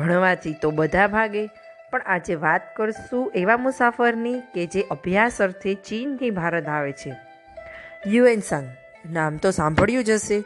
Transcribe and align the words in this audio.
ભણવાથી 0.00 0.54
તો 0.62 0.70
બધા 0.70 1.06
ભાગે. 1.06 1.46
પણ 1.90 2.02
આજે 2.06 2.34
વાત 2.34 2.76
કરશું 2.76 3.32
એવા 3.34 3.56
મુસાફરની 3.56 4.40
કે 4.40 4.66
જે 4.66 4.82
અભ્યાસ 4.82 5.42
અર્થે 5.42 5.74
ચીનથી 5.74 6.30
ભારત 6.30 6.68
આવે 6.68 6.92
છે. 6.92 7.16
યુએન 8.06 8.40
સંઘ. 8.40 8.68
નામ 9.12 9.36
તો 9.36 9.50
સાંભળ્યું 9.50 10.04
જ 10.04 10.10
હશે. 10.10 10.40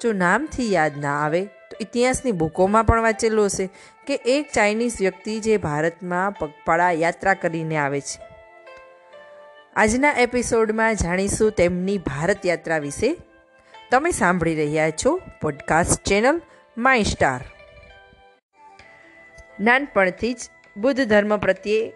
જો 0.00 0.12
નામથી 0.12 0.72
યાદ 0.72 0.98
ના 0.98 1.24
આવે, 1.24 1.44
તો 1.44 1.76
ઇતિહાસની 1.80 2.32
બુકોમાં 2.32 2.84
પણ 2.84 3.02
વાંચેલું 3.02 3.46
હશે 3.46 3.68
કે 4.06 4.14
એક 4.14 4.52
ચાઇનીઝ 4.52 4.92
વ્યક્તિ 5.00 5.40
જે 5.40 5.56
ભારતમાં 5.56 6.32
પગપાળા 6.32 6.90
યાત્રા 6.90 7.34
કરીને 7.34 7.76
આવે 7.76 8.00
છે. 8.00 8.22
આજના 9.76 10.12
એપિસોડમાં 10.12 10.94
જાણીશું 10.94 11.50
તેમની 11.50 11.98
ભારત 11.98 12.46
યાત્રા 12.46 12.78
વિશે. 12.78 13.16
તમે 13.90 14.10
સાંભળી 14.10 14.54
રહ્યા 14.54 14.90
છો 14.90 15.20
પોડકાસ્ટ 15.42 16.08
ચેનલ 16.08 16.42
માય 16.78 17.02
સ્ટાર. 17.02 17.40
નાનપણથી 19.60 20.32
જ 20.32 20.38
બુદ્ધ 20.76 21.08
ધર્મ 21.08 21.36
પ્રત્યે 21.36 21.92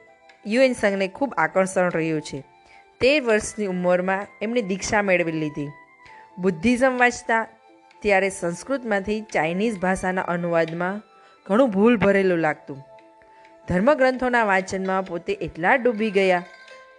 યુએન 0.46 0.72
સંઘને 0.72 1.08
ખૂબ 1.08 1.34
આકર્ષણ 1.38 1.90
રહ્યું 1.90 2.20
છે. 2.20 2.44
તેર 3.00 3.22
વર્ષની 3.22 3.66
ઉંમરમાં 3.66 4.26
એમણે 4.42 4.62
દીક્ષા 4.62 5.02
મેળવી 5.02 5.32
લીધી. 5.32 5.68
બુદ્ધિઝમ 6.38 6.98
વાંચતા 6.98 7.46
ત્યારે 8.02 8.28
સંસ્કૃતમાંથી 8.28 9.20
ચાઇનીઝ 9.20 9.78
ભાષાના 9.78 10.22
અનુવાદમાં 10.22 11.02
ઘણું 11.46 11.70
ભૂલ 11.70 11.96
ભરેલું 11.96 12.38
લાગતું. 12.38 12.84
ધર્મગ્રંથોના 13.68 14.44
વાંચનમાં 14.44 15.04
પોતે 15.04 15.32
એટલા 15.32 15.74
ડૂબી 15.74 16.10
ગયા 16.10 16.44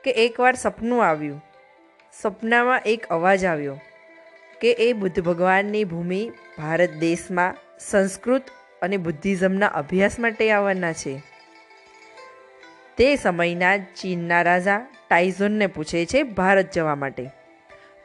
કે 0.03 0.11
એકવાર 0.11 0.55
સપનું 0.55 1.05
આવ્યું. 1.05 1.43
સપનામાં 2.21 2.81
એક 2.85 3.05
અવાજ 3.05 3.45
આવ્યો 3.45 3.79
કે 4.61 4.71
એ 4.71 4.93
બુદ્ધ 4.93 5.23
ભગવાનની 5.23 5.83
ભૂમિ 5.83 6.31
ભારત 6.57 6.89
દેશમાં 6.89 7.55
સંસ્કૃત 7.79 8.41
અને 8.85 8.97
બુદ્ધિઝમના 8.97 9.67
અભ્યાસ 9.67 10.19
માટે 10.19 10.51
આવવાના 10.51 10.93
છે. 10.93 11.21
તે 12.97 13.15
સમયના 13.15 13.77
ચીનના 13.77 14.41
રાજા 14.41 14.87
ટાઇઝોનને 15.09 15.67
પૂછે 15.67 16.05
છે 16.05 16.23
ભારત 16.23 16.71
જવા 16.71 16.95
માટે. 16.95 17.29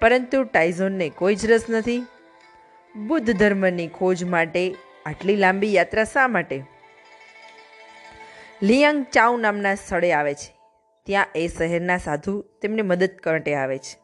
પરંતુ 0.01 0.45
ટાઇઝોનને 0.45 1.09
કોઈ 1.09 1.35
જ 1.35 1.51
રસ 1.51 1.65
નથી. 1.71 2.07
બુદ્ધ 2.97 3.37
ધર્મની 3.37 3.89
ખોજ 3.89 4.25
માટે 4.25 4.75
આટલી 5.07 5.37
લાંબી 5.37 5.75
યાત્રા 5.75 6.05
શા 6.05 6.29
માટે? 6.29 6.63
લિયાંગ 8.63 9.07
ચાઉ 9.13 9.39
નામના 9.39 9.75
સ્થળે 9.75 10.13
આવે 10.13 10.35
છે. 10.35 10.55
ત્યાં 11.07 11.27
એ 11.35 11.49
શહેરના 11.49 11.97
સાધુ 11.97 12.45
તેમને 12.63 12.83
મદદ 12.83 13.11
માટે 13.27 13.55
આવે 13.55 13.79
છે. 13.79 13.99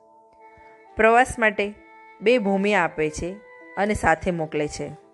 પ્રવાસ 0.96 1.38
માટે 1.38 1.74
બે 2.20 2.38
ભૂમિ 2.38 2.74
આપે 2.74 3.10
છે 3.10 3.36
અને 3.76 3.94
સાથે 3.94 4.30
મોકલે 4.30 4.68
છે. 4.68 5.05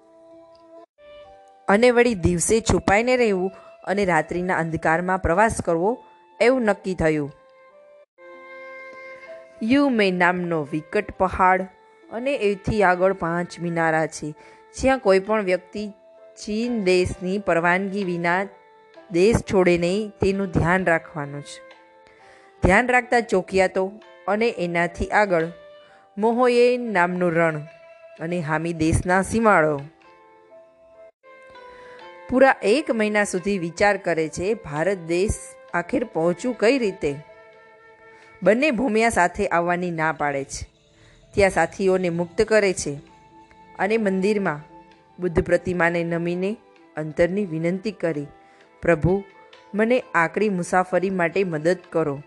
અને 1.72 1.90
વળી 1.90 2.22
દિવસે 2.24 2.56
છુપાઈને 2.60 3.14
રહેવું 3.16 3.52
અને 3.84 4.04
રાત્રિના 4.04 4.56
અંધકારમાં 4.56 5.18
પ્રવાસ 5.18 5.60
કરવો 5.66 5.92
એવું 6.40 6.62
નક્કી 6.62 6.94
થયું. 6.94 7.30
યુ 9.62 9.84
મે 9.98 10.06
નામનો 10.10 10.58
વિકટ 10.72 11.12
પહાડ 11.18 11.68
અને 12.10 12.32
એથી 12.50 12.82
આગળ 12.82 13.12
પાંચ 13.12 13.60
મિનારા 13.60 14.06
છે, 14.06 14.28
જ્યાં 14.74 14.98
કોઈ 14.98 15.18
પણ 15.18 15.48
વ્યક્તિ 15.50 15.84
ચીન 16.38 16.84
દેશની 16.84 17.38
પરવાનગી 17.38 18.04
વિના 18.04 18.40
દેશ 19.10 19.40
છોડે 19.52 19.76
નહીં 19.78 20.10
તેનું 20.20 20.50
ધ્યાન 20.50 20.86
રાખવાનું 20.86 21.42
છે. 21.42 21.58
ધ્યાન 22.62 22.88
રાખતા 22.88 23.20
ચોકિયાતો 23.20 23.84
અને 24.28 24.48
એનાથી 24.58 25.10
આગળ 25.20 25.48
મોહોયેન 26.16 26.92
નામનું 26.92 27.32
રણ 27.32 27.58
અને 28.20 28.38
હામી 28.40 28.72
દેશના 28.72 29.22
સીમાડો. 29.22 29.74
પૂરા 32.32 32.54
એક 32.62 32.90
મહિના 32.90 33.24
સુધી 33.24 33.58
વિચાર 33.58 33.96
કરે 33.96 34.28
છે, 34.28 34.54
ભારત 34.54 34.98
દેશ 34.98 35.30
આખેર 35.74 36.04
પહોંચવું 36.04 36.58
કઈ 36.58 36.78
રીતે? 36.78 37.14
બંને 38.42 38.70
ભૂમિયા 38.70 39.08
સાથે 39.08 39.46
આવવાની 39.46 39.90
ના 39.90 40.12
પાડે 40.12 40.44
છે. 40.44 40.68
ત્યાં 41.34 41.50
સાથીઓને 41.50 42.08
મુક્ત 42.08 42.42
કરે 42.42 42.72
છે 42.72 43.00
અને 43.78 43.96
મંદિરમાં 43.96 44.60
બુદ્ધ 45.18 45.44
પ્રતિમાને 45.44 46.04
નમીને 46.04 46.56
અંતરની 46.96 47.44
વિનંતી 47.44 47.90
કરી, 47.90 48.26
પ્રભુ, 48.82 49.24
મને 49.74 50.02
આકરી 50.14 50.48
મુસાફરી 50.48 51.10
માટે 51.10 51.44
મદદ 51.44 51.78
કરો. 51.90 52.22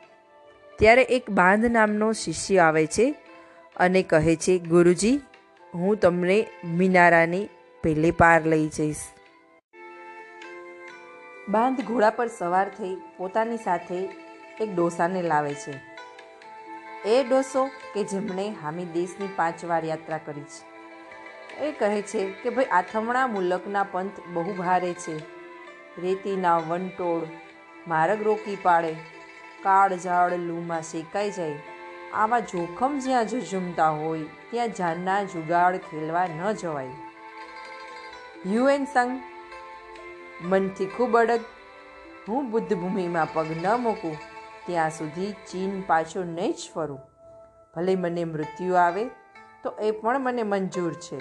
ત્યારે 0.80 1.02
એક 1.02 1.30
બાંધ 1.30 1.66
નામનો 1.66 2.14
શિષ્ય 2.14 2.58
આવે 2.58 2.86
છે 2.86 3.16
અને 3.78 4.04
કહે 4.04 4.36
છે, 4.36 4.60
ગુરુજી, 4.60 5.22
હું 5.74 6.00
તમને 6.00 6.48
મિનારાની 6.64 7.50
પહેલે 7.84 8.12
પાર 8.12 8.46
લઈ 8.46 8.68
જઈશ. 8.68 8.98
બાંધ 11.50 11.82
ઘોડા 11.82 12.10
પર 12.10 12.28
સવાર 12.28 12.70
થઈ 12.70 12.96
પોતાની 13.18 13.58
સાથે 13.58 14.10
એક 14.62 14.76
ડોસાને 14.76 15.22
લાવે 15.22 15.54
છે. 15.54 15.74
એ 17.10 17.24
ડોસો 17.24 17.70
કે 17.94 18.04
જેમણે 18.04 18.50
હામી 18.50 18.86
દેશની 18.86 19.30
પાંચ 19.36 19.66
વાર 19.66 19.86
યાત્રા 19.86 20.18
કરી 20.18 20.42
છે. 20.42 20.76
એ 21.58 21.72
કહે 21.72 22.02
છે 22.02 22.32
કે 22.32 22.50
ભાઈ 22.50 22.66
આથમણા 22.66 23.28
મુલકના 23.28 23.84
પંથ 23.84 24.12
બહુ 24.34 24.54
ભારે 24.54 24.94
છે. 24.94 25.18
રેતીના 26.02 26.58
વંટોળ, 26.58 27.22
માર્ગ 27.88 28.24
રોકી 28.24 28.58
પાડે, 28.64 28.94
કાળ 29.64 29.98
ઝાડ 29.98 30.34
લૂમાં 30.34 30.82
શેકાઈ 30.82 31.32
જાય. 31.32 31.60
આવા 32.14 32.40
જોખમ 32.40 33.00
જ્યાં 33.00 33.28
ઝઝુમતા 33.28 33.90
હોય, 33.90 34.24
ત્યાં 34.24 34.70
જાનના 34.70 35.24
જુગાડ 35.24 35.76
ખેલવા 35.78 36.28
ન 36.28 36.52
જવાય. 36.52 36.88
યુએન 38.46 38.86
સંઘ 38.86 39.34
મનથી 40.41 40.85
ખૂબ 40.85 41.18
અડગ. 41.18 41.40
હું 42.28 42.51
બુદ્ધ 42.51 42.73
ભૂમિમાં 42.73 43.28
પગ 43.34 43.46
ન 43.63 43.75
મૂકું, 43.78 44.18
ત્યાં 44.68 44.90
સુધી 44.90 45.31
ચીન 45.31 45.81
પાછો 45.81 46.23
નહીં 46.23 46.53
જ 46.53 46.57
ફરું. 46.73 47.00
ભલે 47.75 47.96
મને 47.96 48.23
મૃત્યુ 48.23 48.73
આવે, 48.73 49.06
તો 49.63 49.72
એ 49.72 49.91
પણ 49.91 50.19
મને 50.19 50.44
મંજૂર 50.44 50.94
છે. 50.94 51.19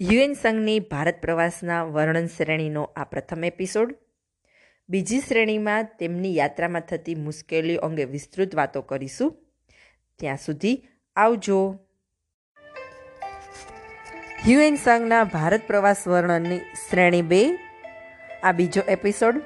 યુએન 0.00 0.32
સંઘની 0.32 0.80
ભારત 0.80 1.20
પ્રવાસના 1.20 1.84
વર્ણન 1.84 2.26
શ્રેણીનો 2.26 2.84
આ 2.96 3.04
પ્રથમ 3.04 3.44
એપિસોડ. 3.44 3.94
બીજી 4.88 5.20
શ્રેણીમાં 5.20 5.84
તેમની 5.84 6.36
યાત્રામાં 6.36 6.80
થતી 6.80 7.14
મુશ્કેલીઓ 7.14 7.80
અંગે 7.80 8.04
વિસ્તૃત 8.04 8.54
વાતો 8.54 8.82
કરીશું. 8.82 9.36
ત્યાં 10.18 10.36
સુધી 10.36 10.88
આવજો. 11.16 11.78
યુએન 14.48 14.76
સંઘના 14.76 15.24
ભારત 15.24 15.60
પ્રવાસ 15.66 16.08
વર્ણનની 16.08 16.58
શ્રેણી 16.58 17.22
બે. 17.22 17.58
આ 18.42 18.52
બીજો 18.52 18.80
એપિસોડ. 18.88 19.42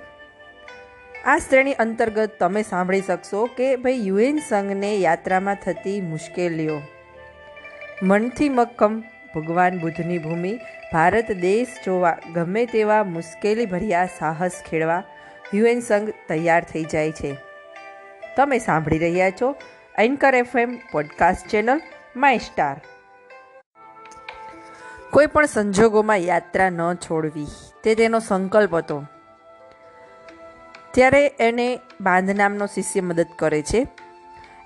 આ 1.24 1.38
શ્રેણી 1.38 1.72
અંતર્ગત 1.72 2.30
તમે 2.40 2.62
સાંભળી 2.62 3.00
શકશો 3.00 3.50
કે 3.56 3.76
ભાઈ 3.76 4.00
યુએન 4.06 4.38
સંઘને 4.48 4.96
યાત્રામાં 4.96 5.54
થતી 5.54 6.00
મુશ્કેલીઓ. 6.00 6.80
મનથી 8.02 8.48
મક્કમ 8.48 9.02
ભગવાન 9.34 9.78
બુદ્ધની 9.78 10.18
ભૂમિ, 10.18 10.60
ભારત 10.92 11.32
દેશ 11.32 11.68
જોવા 11.84 12.18
ગમે 12.34 12.66
તેવા 12.66 13.04
મુશ્કેલી 13.04 13.66
ભર્યા 13.66 14.08
સાહસ 14.18 14.62
ખેડવા 14.70 15.02
યુએન 15.54 15.80
સંઘ 15.80 16.10
તૈયાર 16.28 16.64
થઈ 16.64 16.84
જાય 16.84 17.12
છે. 17.12 17.36
તમે 18.36 18.58
સાંભળી 18.58 18.98
રહ્યા 18.98 19.30
છો 19.30 19.56
anchor 19.98 20.34
FM 20.34 20.78
podcast 20.92 21.48
channel 21.48 21.80
my 22.16 22.38
star 22.38 22.80
કોઈ 25.14 25.26
પણ 25.26 25.46
સંજોગોમાં 25.46 26.16
યાત્રા 26.16 26.70
ન 26.70 26.94
છોડવી. 26.94 27.46
તે 27.84 27.94
તેનો 27.94 28.18
સંકલ્પ 28.18 28.76
હતો. 28.76 29.04
ત્યારે 30.94 31.26
એને 31.26 31.80
બાંધ 32.00 32.30
નામનો 32.30 32.66
શિષ્ય 32.66 33.00
મદદ 33.00 33.26
કરે 33.38 33.62
છે. 33.62 33.86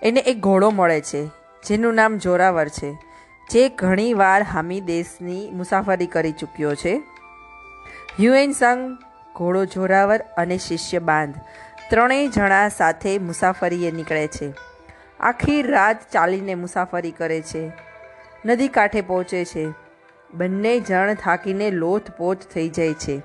એને 0.02 0.20
એક 0.20 0.40
ઘોડો 0.40 0.70
મળે 0.70 1.00
છે, 1.00 1.26
જેનું 1.66 1.94
નામ 1.94 2.18
જોરાવર 2.18 2.68
છે, 2.68 2.98
જે 3.50 3.68
ઘણીવાર 3.68 4.42
હામી 4.42 4.80
દેશની 4.80 5.50
મુસાફરી 5.50 6.06
કરી 6.06 6.32
ચૂક્યો 6.32 6.74
છે. 6.74 7.02
યુએન 8.20 8.52
સંઘ, 8.52 8.98
ઘોડો 9.36 9.64
જોરાવર 9.64 10.20
અને 10.36 10.58
શિષ્ય 10.58 10.98
બાંધ 10.98 11.34
ત્રણેય 11.90 12.28
જણા 12.28 12.68
સાથે 12.68 13.18
મુસાફરીએ 13.18 13.90
નીકળે 13.90 14.26
છે. 14.26 14.52
આખી 15.20 15.62
રાત 15.62 16.12
ચાલીને 16.12 16.54
મુસાફરી 16.54 17.10
કરે 17.10 17.42
છે. 17.42 17.72
નદી 18.46 18.68
કાંઠે 18.68 19.00
પહોંચે 19.00 19.44
છે. 19.44 19.87
બંને 20.34 20.80
જણ 20.80 21.14
થાકીને 21.14 21.70
લોથપોથ 21.70 22.38
થઈ 22.38 22.68
જાય 22.68 22.94
છે. 22.94 23.22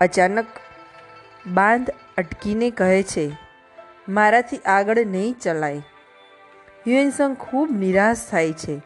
અચાનક 0.00 0.46
બાંધ 1.46 1.90
અટકીને 2.18 2.70
કહે 2.70 3.02
છે, 3.02 3.30
મારાથી 4.08 4.56
આગળ 4.56 4.98
નહીં 5.06 5.34
ચલાય. 5.42 5.82
યુએનસંગ 6.86 7.36
ખૂબ 7.36 7.70
નિરાશ 7.70 8.28
થાય 8.30 8.52
છે, 8.52 8.80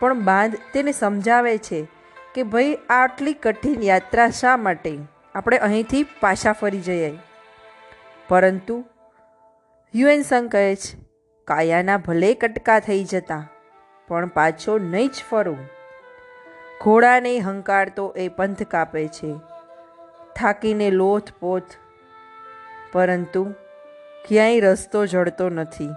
પણ 0.00 0.20
બાંધ 0.20 0.56
તેને 0.72 0.92
સમજાવે 0.92 1.58
છે 1.58 1.86
કે, 2.34 2.42
ભાઈ, 2.42 2.78
આટલી 2.90 3.32
કઠિન 3.32 3.82
યાત્રા 3.82 4.28
શા 4.28 4.56
માટે? 4.56 4.98
આપણે 5.34 5.56
અહીંથી 5.58 6.06
પાછા 6.20 6.52
ફરી 6.52 6.80
જઈએ. 6.80 7.12
પરંતુ 8.28 8.84
યુએનસંગ 9.94 10.48
કહે 10.48 10.74
છે, 10.74 10.98
કાયાના 11.44 11.98
ભલે 11.98 12.34
કટકા 12.34 12.80
થઈ 12.80 13.04
જતા, 13.04 13.48
પણ 14.08 14.26
પાછો 14.26 14.78
નહીં 14.78 15.08
જ 15.08 15.24
ફરું. 15.30 15.73
ઘોડાને 16.80 17.38
હંકારતો 17.38 18.14
એ 18.16 18.28
પંથ 18.28 18.62
કાપે 18.62 19.08
છે. 19.08 19.34
થાકીને 20.36 20.90
લોથ 20.90 21.32
પોથ. 21.40 21.62
પરંતુ 22.92 23.54
ક્યાંય 24.28 24.60
રસ્તો 24.60 25.06
જડતો 25.06 25.48
નથી. 25.48 25.90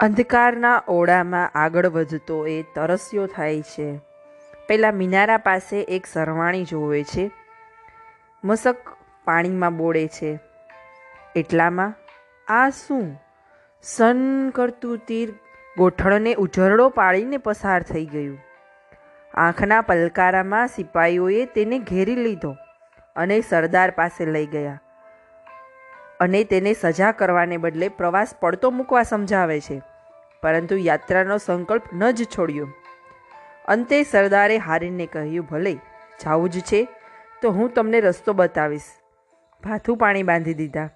અંધકારના 0.00 0.82
ઓળામાં 0.88 1.50
આગળ 1.54 1.86
વધતો 1.86 2.46
એ 2.46 2.62
તરસ્યો 2.62 3.26
થાય 3.26 3.62
છે. 3.62 4.00
પેલા 4.68 4.92
મિનારા 4.92 5.36
પાસે 5.36 5.80
એક 5.80 6.06
સરવાણી 6.06 6.64
જોવે 6.64 7.04
છે. 7.04 7.30
મસક 8.44 8.76
પાણીમાં 9.24 9.76
બોળે 9.76 10.08
છે. 10.08 10.38
એટલામાં, 11.36 11.94
આ 12.52 12.70
શું? 12.70 13.20
સન 13.82 14.50
કરતું 14.50 14.98
તીર 14.98 15.34
ગોઠણને 15.78 16.34
ઉજરડો 16.34 16.88
પાડીને 16.88 17.36
પસાર 17.36 17.82
થઈ 17.82 18.06
ગયું. 18.06 18.38
આંખના 19.34 19.80
પલકારામાં 19.80 20.68
સિપાહીઓએ 20.68 21.44
તેને 21.44 21.78
ઘેરી 21.78 22.16
લીધો 22.16 22.56
અને 23.16 23.40
સરદાર 23.40 23.90
પાસે 23.90 24.24
લઈ 24.26 24.46
ગયા. 24.46 24.80
અને 26.20 26.44
તેને 26.44 26.72
સજા 26.72 27.12
કરવાને 27.12 27.56
બદલે 27.56 27.88
પ્રવાસ 27.88 28.34
પડતો 28.40 28.70
મૂકવા 28.70 29.02
સમજાવે 29.02 29.60
છે, 29.60 29.82
પરંતુ 30.42 30.76
યાત્રાનો 30.76 31.38
સંકલ્પ 31.38 31.82
ન 31.94 32.10
જ 32.10 32.24
છોડ્યો. 32.24 32.68
અંતે 33.68 34.02
સરદારે 34.02 34.56
હારીને 34.56 35.06
કહ્યું, 35.06 35.46
ભલે 35.46 35.74
જાવું 36.24 36.50
જ 36.50 36.60
છે, 36.60 36.88
તો 37.42 37.50
હું 37.50 37.74
તમને 37.74 38.00
રસ્તો 38.00 38.32
બતાવીશ. 38.32 38.82
ભાથું 39.64 39.96
પાણી 39.96 40.22
બાંધી 40.22 40.54
દીધા. 40.54 40.88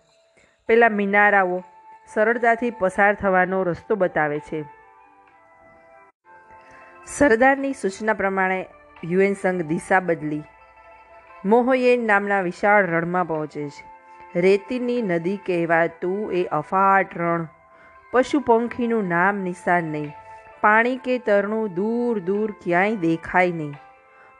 પેલા 0.68 0.88
મિનારાઓ 0.88 1.62
સરળતાથી 2.06 2.70
પસાર 2.70 3.14
થવાનો 3.14 3.62
રસ્તો 3.62 3.94
બતાવે 3.94 4.38
છે. 4.38 4.64
સરદારની 7.06 7.72
સૂચના 7.72 8.12
પ્રમાણે 8.12 8.66
યુએન 9.04 9.34
સંઘ 9.34 9.62
દિશા 9.62 10.00
બદલી. 10.00 10.42
મોહયેન 11.44 12.06
નામના 12.06 12.40
વિશાળ 12.40 12.86
રણમાં 12.86 13.24
પહોંચે 13.24 13.68
છે. 13.68 13.94
રેતીની 14.40 15.02
નદી 15.02 15.36
કહેવાતું 15.36 16.32
એ 16.32 16.44
અફાટ 16.44 17.18
રણ. 17.18 17.48
પશુ 18.10 18.40
પંખીનું 18.40 19.08
નામ 19.08 19.36
નિશાન 19.36 19.84
નહીં. 19.84 20.12
પાણી 20.60 20.96
કે 20.96 21.18
તરણું 21.18 21.74
દૂર 21.74 22.18
દૂર 22.18 22.50
ક્યાંય 22.50 22.96
દેખાય 22.96 23.52
નહીં. 23.52 23.74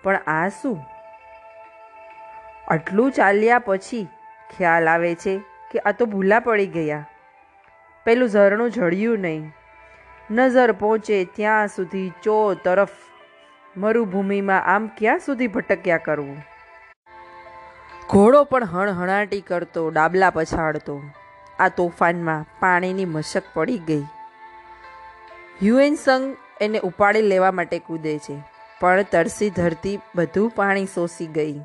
પણ 0.03 0.17
આ 0.17 0.49
શું? 0.49 0.79
આટલું 2.69 3.13
ચાલ્યા 3.13 3.59
પછી 3.59 4.09
ખ્યાલ 4.57 4.89
આવે 4.89 5.15
છે 5.15 5.41
કે 5.71 5.79
આ 5.79 5.93
તો 5.93 6.07
ભૂલા 6.07 6.41
પડી 6.41 6.67
ગયા. 6.67 7.07
પેલું 8.05 8.29
ઝરણું 8.29 8.71
ઝળ્યું 8.71 9.19
નહીં. 9.19 9.53
નજર 10.31 10.73
પહોંચે 10.73 11.25
ત્યાં 11.25 11.69
સુધી 11.69 12.13
ચો 12.23 12.55
તરફ. 12.55 12.89
મરુભૂમિમાં 13.77 14.63
આમ 14.65 14.87
ક્યાં 14.99 15.19
સુધી 15.19 15.47
ભટક્યા 15.47 15.99
કરવું? 15.99 16.37
ઘોડો 18.09 18.45
પણ 18.45 18.65
હણહણાટી 18.65 19.41
કરતો, 19.41 19.91
ડાબલા 19.91 20.31
પછાડતો. 20.31 21.03
આ 21.59 21.69
તોફાનમાં 21.69 22.45
પાણીની 22.61 23.05
મશક 23.05 23.43
પડી 23.55 23.79
ગઈ. 23.79 24.05
યુએન 25.63 25.95
સંઘ 25.95 26.37
એને 26.61 26.79
ઉપાડી 26.79 27.23
લેવા 27.23 27.53
માટે 27.53 27.79
કૂદે 27.79 28.19
છે, 28.19 28.43
પણ 28.81 29.03
તરસી 29.03 29.51
ધરતી 29.51 29.99
બધું 30.15 30.51
પાણી 30.51 30.87
શોષી 30.87 31.27
ગઈ. 31.27 31.61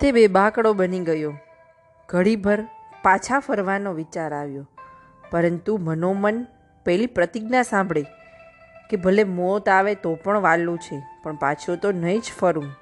તે 0.00 0.12
બે 0.12 0.26
બાકડો 0.26 0.72
બની 0.72 1.00
ગયો. 1.00 1.32
ઘડીભર 2.08 2.58
પાછા 3.02 3.38
ફરવાનો 3.38 3.92
વિચાર 3.92 4.32
આવ્યો. 4.34 4.66
પરંતુ 5.30 5.76
મનોમન 5.76 6.46
પેલી 6.84 7.06
પ્રતિજ્ઞા 7.06 7.62
સાંભળી 7.62 8.06
કે 8.90 8.96
ભલે 8.96 9.24
મોત 9.24 9.68
આવે 9.68 9.94
તો 9.94 10.14
પણ 10.14 10.40
વાલું 10.40 10.78
છે, 10.78 11.02
પણ 11.22 11.36
પાછો 11.36 11.76
તો 11.76 11.92
નહીં 11.92 12.20
જ 12.20 12.32
ફરું. 12.38 12.72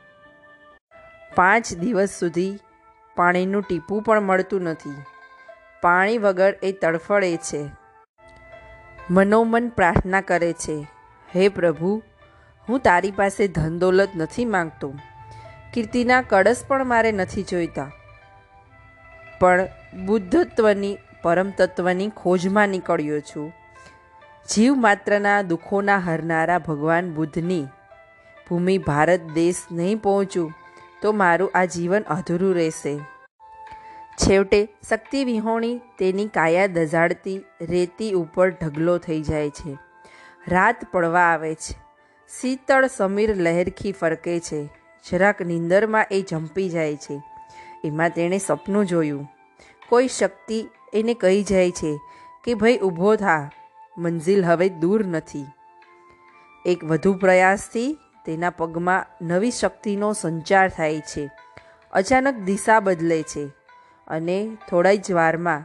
પાંચ 1.34 1.74
દિવસ 1.74 2.10
સુધી 2.10 2.58
પાણીનું 3.16 3.62
ટીપું 3.62 4.02
પણ 4.02 4.20
મળતું 4.20 4.62
નથી. 4.62 5.02
પાણી 5.82 6.18
વગર 6.18 6.54
એ 6.62 6.72
તડફડે 6.72 7.36
છે. 7.36 7.68
મનોમન 9.10 9.68
પ્રાર્થના 9.68 10.20
કરે 10.20 10.52
છે, 10.52 10.86
હે 11.36 11.48
પ્રભુ, 11.48 12.02
હું 12.68 12.80
તારી 12.80 13.10
પાસે 13.10 13.48
ધન 13.48 13.78
દોલત 13.78 14.08
નથી 14.16 14.44
માંગતો. 14.44 14.94
કીર્તિના 15.74 16.22
કળશ 16.22 16.64
પણ 16.68 16.84
મારે 16.84 17.12
નથી 17.12 17.42
જોઈતા. 17.42 17.90
પણ 19.40 19.68
બુદ્ધત્વની 20.06 20.98
પરમ 21.22 21.50
ખોજમાં 22.16 22.68
નીકળ્યો 22.68 23.20
છું. 23.20 23.52
જીવ 24.54 24.74
માત્રના 24.74 25.42
દુઃખોના 25.42 25.98
હરનારા 25.98 26.58
ભગવાન 26.58 27.14
બુદ્ધની 27.14 27.66
ભૂમિ 28.48 28.78
ભારત 28.78 29.20
દેશ 29.20 29.56
નહીં 29.72 29.96
પહોંચું, 29.96 30.52
તો 31.02 31.12
મારું 31.12 31.50
આ 31.54 31.64
જીવન 31.64 32.02
અધૂરું 32.02 32.54
રહેશે. 32.54 32.98
છેવટે 34.16 34.68
શક્તિ 34.90 35.24
વિહોણી 35.24 35.80
તેની 35.98 36.26
કાયા 36.26 36.66
દઝાડતી 36.66 37.44
રેતી 37.60 38.12
ઉપર 38.12 38.48
ઢગલો 38.48 38.98
થઈ 38.98 39.22
જાય 39.22 39.50
છે. 39.50 39.78
રાત 40.48 40.76
પડવા 40.92 41.20
આવે 41.20 41.54
છે. 41.54 41.78
શીતળ 42.40 42.86
સમીર 42.86 43.36
લહેરખી 43.36 43.92
ફરકે 43.92 44.40
છે. 44.40 44.66
જરાક 45.10 45.42
નીંદરમાં 45.42 46.06
એ 46.10 46.24
જંપી 46.28 46.68
જાય 46.68 46.96
છે. 46.96 47.22
એમાં 47.84 48.10
તેણે 48.10 48.38
સપનું 48.38 48.86
જોયું. 48.86 49.28
કોઈ 49.88 50.08
શક્તિ 50.08 50.68
એને 50.92 51.14
કહી 51.14 51.42
જાય 51.42 51.70
છે 51.70 52.00
કે, 52.44 52.54
ભાઈ, 52.54 52.78
ઊભો 52.78 53.16
થા. 53.16 53.50
મંઝિલ 53.98 54.44
હવે 54.44 54.68
દૂર 54.68 55.06
નથી. 55.06 55.46
એક 56.66 56.84
વધુ 56.84 57.14
પ્રયાસથી 57.14 57.98
તેના 58.26 58.50
પગમાં 58.50 59.26
નવી 59.26 59.50
શક્તિનો 59.50 60.12
સંચાર 60.12 60.68
થાય 60.68 61.00
છે. 61.00 61.30
અચાનક 61.92 62.34
દિશા 62.34 62.80
બદલે 62.80 63.22
છે 63.22 63.46
અને 64.08 64.56
થોડા 64.70 64.94
જ 64.94 65.12
વારમાં 65.12 65.64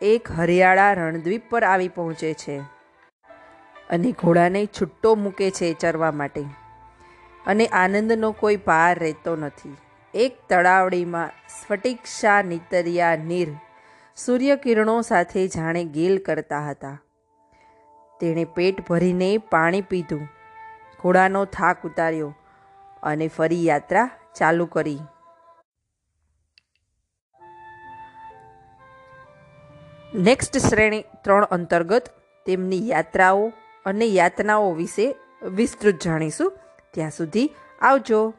એક 0.00 0.32
હરિયાળા 0.32 0.92
રણદ્વીપ 0.92 1.50
પર 1.50 1.64
આવી 1.64 1.88
પહોંચે 1.88 2.34
છે 2.34 2.58
અને 3.90 4.12
ઘોડાને 4.12 4.66
છૂટ્ટો 4.66 5.14
મૂકે 5.14 5.50
છે 5.50 5.72
ચરવા 5.72 6.12
માટે. 6.12 6.44
અને 7.46 7.66
આનંદનો 7.66 8.32
કોઈ 8.32 8.56
પાર 8.56 8.98
રહેતો 8.98 9.36
નથી. 9.36 9.76
એક 10.14 10.36
તળાવડીમાં 10.48 11.28
સ્ફટિકશા 11.28 12.42
નીતરિયા 12.42 13.16
નીર 13.16 13.48
સૂર્યકિરણો 14.24 15.00
સાથે 15.00 15.48
જાણે 15.48 15.84
ગેલ 15.84 16.18
કરતા 16.18 16.70
હતા. 16.70 16.98
તેણે 18.20 18.44
પેટ 18.44 18.88
ભરીને 18.88 19.38
પાણી 19.38 19.80
પીધું. 19.80 20.28
ઘોડાનો 21.00 21.44
થાક 21.44 21.86
ઉતાર્યો 21.86 22.34
અને 23.02 23.28
ફરી 23.28 23.66
યાત્રા 23.66 24.10
ચાલુ 24.36 24.66
કરી. 24.66 24.98
નેક્સ્ટ 30.14 30.56
શ્રેણી 30.56 31.02
ત્રણ 31.02 31.44
અંતર્ગત 31.44 32.10
તેમની 32.46 32.88
યાત્રાઓ 32.88 33.52
અને 33.86 34.04
યાતનાઓ 34.04 34.72
વિશે 34.72 35.14
વિસ્તૃત 35.42 35.94
જાણીશું. 36.04 36.52
ત્યાં 36.90 37.10
સુધી 37.10 37.50
આવજો. 37.80 38.34